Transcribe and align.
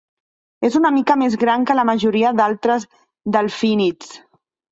És 0.69 0.77
una 0.79 0.91
mica 0.95 1.17
més 1.23 1.35
gran 1.43 1.67
que 1.71 1.75
la 1.81 1.85
majoria 1.91 2.33
d'altres 2.41 2.87
delfínids. 3.37 4.13